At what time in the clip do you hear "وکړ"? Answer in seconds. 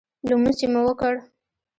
0.85-1.13